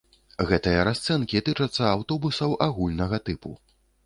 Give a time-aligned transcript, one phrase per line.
[0.51, 3.55] Гэтыя расцэнкі тычацца аўтобусаў агульнага тыпу.